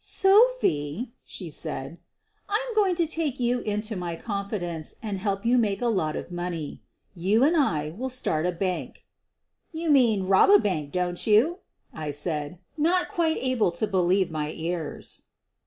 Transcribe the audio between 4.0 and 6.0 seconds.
confidence and help you make a